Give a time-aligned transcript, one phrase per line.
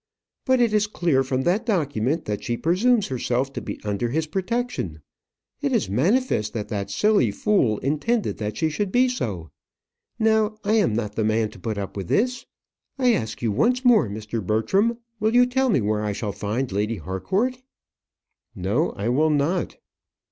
[0.45, 4.25] But it is clear, from that document, that she presumes herself to be under his
[4.25, 5.03] protection.
[5.61, 9.51] It is manifest that that silly fool intended that she should be so.
[10.17, 12.47] Now I am not the man to put up with this.
[12.97, 14.43] I ask you once more, Mr.
[14.43, 17.61] Bertram, will you tell me where I shall find Lady Harcourt?"
[18.55, 19.77] "No, I will not."